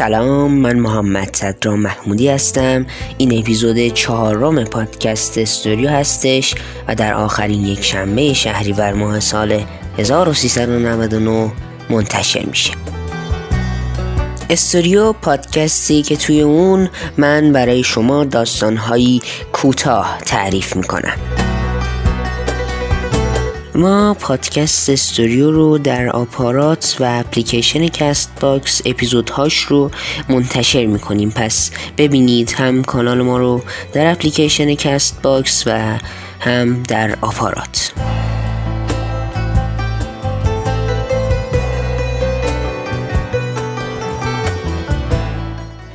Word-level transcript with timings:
سلام 0.00 0.50
من 0.50 0.76
محمد 0.76 1.36
صدرا 1.36 1.76
محمودی 1.76 2.28
هستم. 2.28 2.86
این 3.18 3.38
اپیزود 3.38 3.88
چهارم 3.88 4.64
پادکست 4.64 5.38
استوریو 5.38 5.90
هستش 5.90 6.54
و 6.88 6.94
در 6.94 7.14
آخرین 7.14 7.64
یک 7.64 7.84
شنبه 7.84 8.32
شهریور 8.32 8.92
ماه 8.92 9.20
سال 9.20 9.62
1399 9.98 11.52
منتشر 11.90 12.46
میشه. 12.46 12.72
استوریو 14.50 15.12
پادکستی 15.12 16.02
که 16.02 16.16
توی 16.16 16.40
اون 16.40 16.88
من 17.16 17.52
برای 17.52 17.82
شما 17.82 18.24
داستانهایی 18.24 19.22
کوتاه 19.52 20.18
تعریف 20.26 20.76
می‌کنم. 20.76 21.39
ما 23.74 24.14
پادکست 24.14 24.90
استوریو 24.90 25.50
رو 25.50 25.78
در 25.78 26.08
آپارات 26.08 26.96
و 27.00 27.04
اپلیکیشن 27.20 27.88
کست 27.88 28.30
باکس 28.40 28.82
اپیزودهاش 28.84 29.58
رو 29.58 29.90
منتشر 30.28 30.86
می‌کنیم. 30.86 31.30
پس 31.30 31.70
ببینید 31.98 32.50
هم 32.50 32.84
کانال 32.84 33.22
ما 33.22 33.38
رو 33.38 33.62
در 33.92 34.12
اپلیکیشن 34.12 34.74
کست 34.74 35.22
باکس 35.22 35.62
و 35.66 35.98
هم 36.40 36.82
در 36.82 37.18
آپارات. 37.20 37.92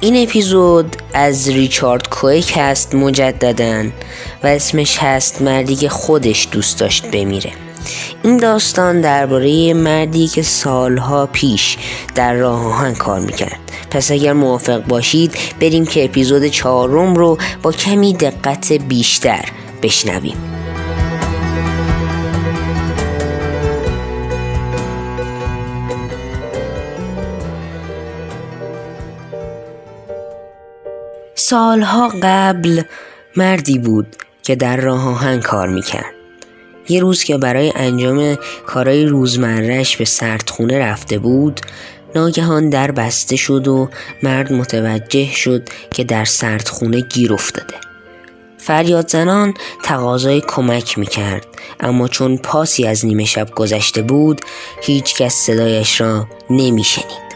این 0.00 0.28
اپیزود 0.28 0.96
از 1.14 1.48
ریچارد 1.48 2.08
کویک 2.08 2.52
هست 2.56 2.94
مجددا. 2.94 3.84
و 4.42 4.46
اسمش 4.46 4.98
هست 4.98 5.42
مردی 5.42 5.76
که 5.76 5.88
خودش 5.88 6.48
دوست 6.50 6.78
داشت 6.78 7.10
بمیره. 7.10 7.52
این 8.22 8.36
داستان 8.36 9.00
درباره 9.00 9.74
مردی 9.74 10.28
که 10.28 10.42
سالها 10.42 11.26
پیش 11.26 11.76
در 12.14 12.34
راه 12.34 12.66
آهن 12.66 12.94
کار 12.94 13.20
می‌کرد. 13.20 13.58
پس 13.90 14.10
اگر 14.10 14.32
موافق 14.32 14.84
باشید 14.84 15.34
بریم 15.60 15.86
که 15.86 16.04
اپیزود 16.04 16.46
چهارم 16.46 17.14
رو 17.14 17.38
با 17.62 17.72
کمی 17.72 18.12
دقت 18.12 18.72
بیشتر 18.72 19.44
بشنویم. 19.82 20.36
سالها 31.34 32.12
قبل 32.22 32.82
مردی 33.36 33.78
بود 33.78 34.16
که 34.50 34.56
در 34.56 34.76
راه 34.76 35.08
آهن 35.08 35.40
کار 35.40 35.68
می‌کرد. 35.68 36.14
یه 36.88 37.00
روز 37.00 37.24
که 37.24 37.38
برای 37.38 37.72
انجام 37.76 38.38
کارهای 38.66 39.06
روزمرهش 39.06 39.96
به 39.96 40.04
سردخونه 40.04 40.78
رفته 40.78 41.18
بود 41.18 41.60
ناگهان 42.14 42.68
در 42.68 42.90
بسته 42.90 43.36
شد 43.36 43.68
و 43.68 43.88
مرد 44.22 44.52
متوجه 44.52 45.32
شد 45.32 45.68
که 45.90 46.04
در 46.04 46.24
سردخونه 46.24 47.00
گیر 47.00 47.32
افتاده. 47.32 47.74
فریاد 48.58 49.08
زنان 49.08 49.54
تقاضای 49.82 50.40
کمک 50.40 50.98
می‌کرد 50.98 51.46
اما 51.80 52.08
چون 52.08 52.36
پاسی 52.36 52.86
از 52.86 53.06
نیمه 53.06 53.24
شب 53.24 53.50
گذشته 53.50 54.02
بود 54.02 54.40
هیچ 54.82 55.14
کس 55.14 55.34
صدایش 55.34 56.00
را 56.00 56.26
نمیشنید. 56.50 57.30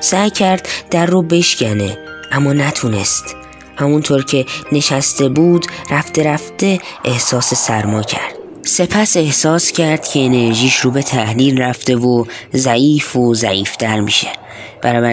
سعی 0.00 0.30
کرد 0.30 0.68
در 0.90 1.06
رو 1.06 1.22
بشکنه 1.22 1.98
اما 2.32 2.52
نتونست. 2.52 3.41
همونطور 3.82 4.24
که 4.24 4.46
نشسته 4.72 5.28
بود 5.28 5.66
رفته 5.90 6.22
رفته 6.22 6.78
احساس 7.04 7.54
سرما 7.54 8.02
کرد. 8.02 8.34
سپس 8.64 9.16
احساس 9.16 9.72
کرد 9.72 10.08
که 10.08 10.20
انرژیش 10.20 10.76
رو 10.76 10.90
به 10.90 11.02
تحلیل 11.02 11.62
رفته 11.62 11.96
و 11.96 12.24
ضعیف 12.54 13.16
و 13.16 13.34
ضعیفتر 13.34 14.00
میشه. 14.00 14.28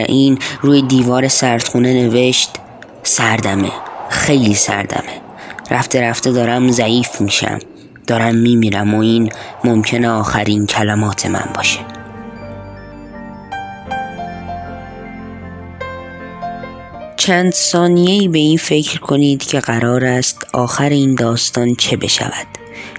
این 0.08 0.40
روی 0.62 0.82
دیوار 0.82 1.28
سردخونه 1.28 1.94
نوشت 1.94 2.50
سردمه 3.04 3.72
خیلی 4.10 4.56
سردمه. 4.56 5.22
رفته 5.72 6.02
رفته 6.02 6.32
دارم 6.32 6.72
ضعیف 6.72 7.22
میشم. 7.22 7.60
دارم 8.08 8.36
میمیرم 8.36 8.96
و 8.96 9.00
این 9.00 9.32
ممکنه 9.64 10.10
آخرین 10.10 10.66
کلمات 10.66 11.26
من 11.26 11.50
باشه. 11.56 11.99
چند 17.30 17.54
ثانیه‌ای 17.54 18.28
به 18.28 18.40
این 18.40 18.58
فکر 18.58 19.00
کنید 19.00 19.44
که 19.44 19.60
قرار 19.60 20.06
است 20.06 20.48
آخر 20.54 20.90
این 20.90 21.16
داستان 21.16 21.76
چه 21.76 21.98
بشود. 21.98 22.48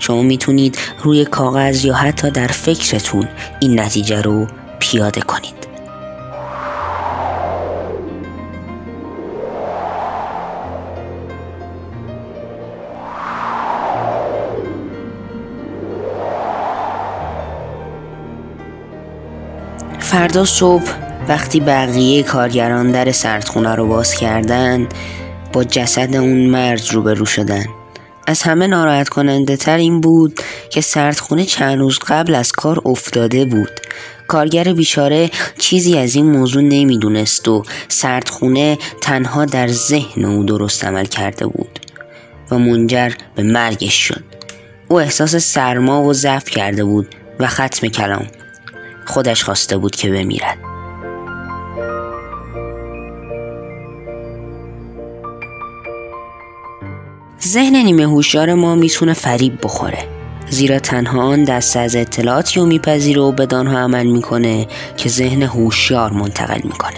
شما 0.00 0.22
می‌تونید 0.22 0.78
روی 1.02 1.24
کاغذ 1.24 1.84
یا 1.84 1.94
حتی 1.94 2.30
در 2.30 2.46
فکرتون 2.46 3.28
این 3.60 3.80
نتیجه 3.80 4.22
رو 4.22 4.46
پیاده 4.78 5.20
کنید. 5.20 5.54
فردا 19.98 20.44
صبح 20.44 21.09
وقتی 21.30 21.60
بقیه 21.60 22.22
کارگران 22.22 22.92
در 22.92 23.12
سردخونه 23.12 23.74
رو 23.74 23.86
باز 23.86 24.14
کردن 24.14 24.88
با 25.52 25.64
جسد 25.64 26.16
اون 26.16 26.46
مرد 26.46 26.82
روبرو 26.92 27.26
شدن. 27.26 27.64
از 28.26 28.42
همه 28.42 28.66
ناراحت 28.66 29.08
کننده 29.08 29.56
تر 29.56 29.76
این 29.76 30.00
بود 30.00 30.40
که 30.70 30.80
سردخونه 30.80 31.44
چند 31.44 31.78
روز 31.78 31.98
قبل 31.98 32.34
از 32.34 32.52
کار 32.52 32.82
افتاده 32.84 33.44
بود. 33.44 33.70
کارگر 34.28 34.72
بیچاره 34.72 35.30
چیزی 35.58 35.98
از 35.98 36.14
این 36.14 36.30
موضوع 36.30 36.62
نمی‌دونست 36.62 37.48
و 37.48 37.64
سردخونه 37.88 38.78
تنها 39.00 39.44
در 39.44 39.68
ذهن 39.68 40.24
او 40.24 40.44
درست 40.44 40.84
عمل 40.84 41.04
کرده 41.04 41.46
بود 41.46 41.80
و 42.50 42.58
منجر 42.58 43.12
به 43.34 43.42
مرگش 43.42 43.94
شد. 43.94 44.24
او 44.88 45.00
احساس 45.00 45.36
سرما 45.36 46.02
و 46.02 46.12
ضعف 46.12 46.50
کرده 46.50 46.84
بود 46.84 47.14
و 47.40 47.46
ختم 47.46 47.88
کلام. 47.88 48.26
خودش 49.06 49.44
خواسته 49.44 49.76
بود 49.76 49.96
که 49.96 50.10
بمیرد. 50.10 50.59
ذهن 57.50 57.76
نیمه 57.76 58.04
هوشیار 58.04 58.54
ما 58.54 58.74
می‌تونه 58.74 59.12
فریب 59.12 59.58
بخوره. 59.62 59.98
زیرا 60.50 60.78
تنها 60.78 61.22
آن 61.22 61.44
دست 61.44 61.76
از 61.76 61.96
اطلاعاتی 61.96 62.60
رو 62.60 62.66
میپذیره 62.66 63.20
و 63.20 63.32
بدانها 63.32 63.78
عمل 63.78 64.06
می‌کنه 64.06 64.66
که 64.96 65.08
ذهن 65.08 65.42
هوشیار 65.42 66.12
منتقل 66.12 66.60
می‌کنه. 66.64 66.96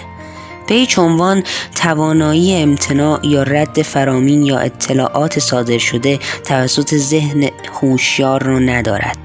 به 0.68 0.74
هیچ 0.74 0.98
عنوان 0.98 1.42
توانایی 1.74 2.54
امتناع 2.54 3.26
یا 3.26 3.42
رد 3.42 3.82
فرامین 3.82 4.42
یا 4.42 4.58
اطلاعات 4.58 5.38
صادر 5.38 5.78
شده 5.78 6.18
توسط 6.44 6.94
ذهن 6.94 7.48
هوشیار 7.80 8.42
رو 8.42 8.58
ندارد. 8.58 9.18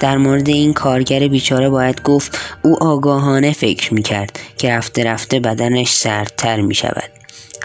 در 0.00 0.16
مورد 0.16 0.48
این 0.48 0.72
کارگر 0.72 1.28
بیچاره 1.28 1.68
باید 1.68 2.02
گفت 2.02 2.38
او 2.62 2.84
آگاهانه 2.84 3.52
فکر 3.52 3.94
می‌کرد 3.94 4.38
که 4.58 4.70
رفته 4.70 5.04
رفته 5.04 5.40
بدنش 5.40 5.90
سردتر 5.90 6.60
می‌شود. 6.60 7.10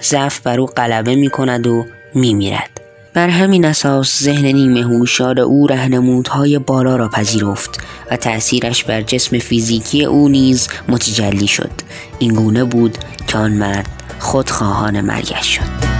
ضعف 0.03 0.39
بر 0.39 0.59
او 0.59 0.65
غلبه 0.65 1.15
می‌کند 1.15 1.67
و 1.67 1.85
میمیرد. 2.13 2.74
بر 3.15 3.29
همین 3.29 3.65
اساس 3.65 4.23
ذهن 4.23 4.45
نیمه 4.45 4.83
هوشیار 4.83 5.39
او 5.39 5.67
رهنمودهای 5.67 6.59
بالا 6.59 6.95
را 6.95 7.07
پذیرفت 7.07 7.79
و 8.11 8.17
تأثیرش 8.17 8.83
بر 8.83 9.01
جسم 9.01 9.39
فیزیکی 9.39 10.05
او 10.05 10.29
نیز 10.29 10.67
متجلی 10.87 11.47
شد. 11.47 11.71
این 12.19 12.33
گونه 12.33 12.63
بود 12.63 12.97
که 13.27 13.37
آن 13.37 13.51
مرد 13.51 13.89
خودخواهان 14.19 15.01
مرگش 15.01 15.55
شد. 15.55 15.94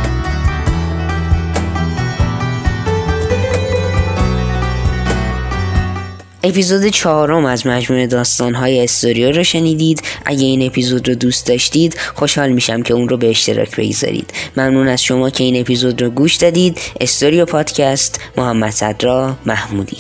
اپیزود 6.48 6.88
چهارم 6.88 7.46
از 7.46 7.68
مجموعه 7.68 8.08
داستانهای 8.08 8.84
استوریو 8.84 9.32
رو 9.32 9.44
شنیدید. 9.44 10.02
اگه 10.26 10.46
این 10.46 10.66
اپیزود 10.66 11.10
رو 11.10 11.16
دوست 11.16 11.48
داشتید 11.48 11.98
خوشحال 12.16 12.50
میشم 12.50 12.82
که 12.82 12.94
اون 12.94 13.10
رو 13.10 13.18
به 13.18 13.30
اشتراک 13.30 13.76
بگذارید. 13.76 14.34
ممنون 14.58 14.88
از 14.88 15.04
شما 15.04 15.30
که 15.30 15.44
این 15.44 15.62
اپیزود 15.62 16.02
رو 16.02 16.10
گوش 16.10 16.36
دادید. 16.36 16.80
استوریو 17.02 17.46
پادکست 17.46 18.20
محمد 18.38 18.72
صدرا 18.72 19.38
محمودی. 19.46 19.98